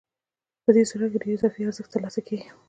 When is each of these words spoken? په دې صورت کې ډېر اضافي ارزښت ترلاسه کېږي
په 0.63 0.69
دې 0.75 0.83
صورت 0.89 1.09
کې 1.11 1.17
ډېر 1.23 1.33
اضافي 1.37 1.61
ارزښت 1.63 1.89
ترلاسه 1.93 2.21
کېږي 2.27 2.47